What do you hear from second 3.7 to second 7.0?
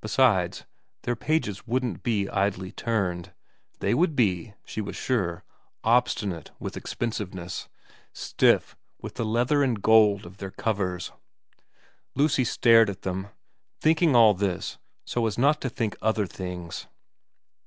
they would be, she was sure, obstinate with